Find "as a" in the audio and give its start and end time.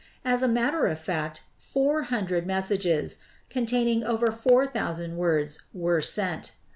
0.25-0.47